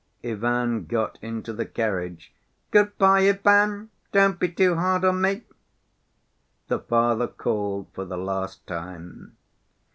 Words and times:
Ivan 0.23 0.85
got 0.85 1.19
into 1.21 1.53
the 1.53 1.67
carriage. 1.67 2.33
"Good‐by, 2.73 3.29
Ivan! 3.29 3.91
Don't 4.11 4.39
be 4.39 4.49
too 4.49 4.73
hard 4.73 5.05
on 5.05 5.21
me!" 5.21 5.43
the 6.69 6.79
father 6.79 7.27
called 7.27 7.85
for 7.93 8.03
the 8.05 8.17
last 8.17 8.65
time. 8.65 9.37